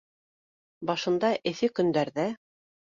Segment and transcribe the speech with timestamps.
[0.91, 2.29] Башында эҫе көндәрҙә